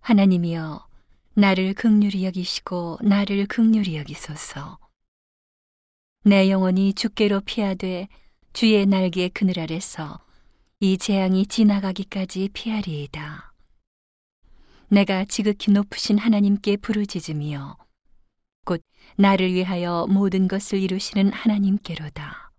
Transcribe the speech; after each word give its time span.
하나님이여 0.00 0.86
나를 1.34 1.74
극률히 1.74 2.24
여기시고 2.24 2.98
나를 3.02 3.46
극률히 3.46 3.96
여기소서. 3.96 4.78
내 6.24 6.50
영혼이 6.50 6.94
주께로 6.94 7.40
피하되 7.40 8.08
주의 8.52 8.84
날개 8.86 9.28
그늘 9.28 9.58
아래서 9.58 10.20
이 10.80 10.98
재앙이 10.98 11.46
지나가기까지 11.46 12.50
피하리이다. 12.52 13.52
내가 14.88 15.24
지극히 15.24 15.70
높으신 15.72 16.18
하나님께 16.18 16.78
부르짖으며 16.78 17.76
곧 18.64 18.82
나를 19.16 19.52
위하여 19.52 20.06
모든 20.08 20.48
것을 20.48 20.80
이루시는 20.80 21.32
하나님께로다. 21.32 22.50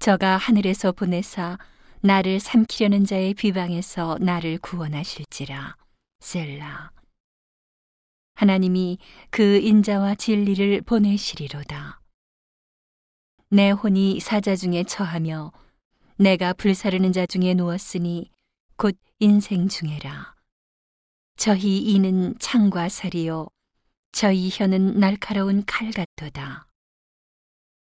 저가 0.00 0.36
하늘에서 0.36 0.90
보내사 0.92 1.58
나를 2.04 2.40
삼키려는 2.40 3.04
자의 3.04 3.32
비방에서 3.32 4.18
나를 4.20 4.58
구원하실지라. 4.58 5.76
셀라. 6.18 6.90
하나님이 8.34 8.98
그 9.30 9.58
인자와 9.58 10.16
진리를 10.16 10.82
보내시리로다. 10.82 12.00
내 13.50 13.70
혼이 13.70 14.18
사자 14.18 14.56
중에 14.56 14.82
처하며 14.82 15.52
내가 16.16 16.52
불사르는 16.54 17.12
자 17.12 17.24
중에 17.24 17.54
누웠으니 17.54 18.32
곧 18.76 18.98
인생 19.20 19.68
중에라. 19.68 20.34
저희 21.36 21.78
이는 21.78 22.34
창과 22.40 22.88
살이요 22.88 23.46
저희 24.10 24.50
혀는 24.52 24.98
날카로운 24.98 25.62
칼 25.66 25.92
같도다. 25.92 26.66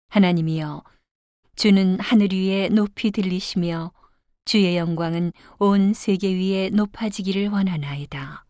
하나님이여 0.08 0.82
주는 1.56 2.00
하늘 2.00 2.32
위에 2.32 2.70
높이 2.70 3.10
들리시며 3.10 3.92
주의 4.48 4.78
영광은 4.78 5.34
온 5.58 5.92
세계 5.92 6.34
위에 6.34 6.70
높아지기를 6.70 7.48
원하나이다. 7.48 8.46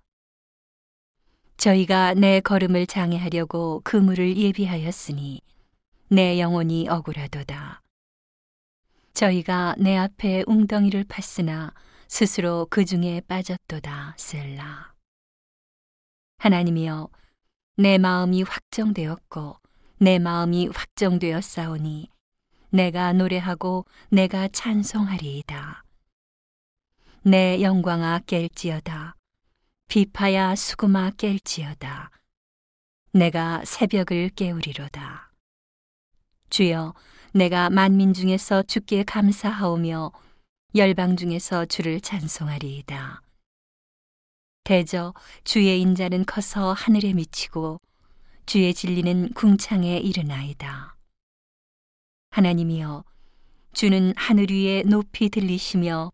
저희가 1.57 2.15
내 2.15 2.39
걸음을 2.39 2.87
장애하려고 2.87 3.81
그물을 3.83 4.37
예비하였으니 4.37 5.41
내 6.07 6.39
영혼이 6.39 6.89
억울하도다. 6.89 7.83
저희가 9.13 9.75
내 9.79 9.97
앞에 9.97 10.45
웅덩이를 10.47 11.03
팠으나 11.03 11.75
스스로 12.07 12.69
그 12.71 12.85
중에 12.85 13.21
빠졌도다. 13.27 14.15
셀라. 14.17 14.95
하나님이여, 16.39 17.09
내 17.77 17.99
마음이 17.99 18.45
확정되었고 18.45 19.57
내 19.99 20.21
마음이 20.21 20.69
확정되었사오니 20.69 22.09
내가 22.71 23.13
노래하고 23.13 23.85
내가 24.11 24.47
찬송하리이다. 24.47 25.88
내 27.23 27.61
영광아 27.61 28.21
깰지어다. 28.21 29.15
비파야 29.89 30.55
수구마 30.55 31.11
깰지어다. 31.11 32.11
내가 33.13 33.65
새벽을 33.65 34.31
깨우리로다. 34.37 35.33
주여, 36.51 36.95
내가 37.35 37.71
만민 37.71 38.15
중에서 38.15 38.63
주께 38.63 39.03
감사하오며 39.03 40.13
열방 40.77 41.17
중에서 41.17 41.67
주를 41.67 42.01
찬송하리이다. 42.01 43.23
대저 44.65 45.13
주의 45.45 45.81
인자는 45.81 46.25
커서 46.25 46.73
하늘에 46.73 47.15
미치고 47.15 47.81
주의 48.47 48.73
진리는 48.73 49.33
궁창에 49.33 49.99
이르나이다. 49.99 50.97
하나님이여, 52.31 53.05
주는 53.73 54.15
하늘 54.17 54.51
위에 54.51 54.83
높이 54.83 55.29
들리시며 55.31 56.13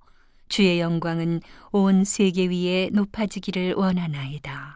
주의 0.54 0.78
영광은 0.78 1.40
온 1.72 2.04
세계 2.04 2.46
위에 2.46 2.88
높아지기를 2.92 3.74
원하나이다. 3.74 4.73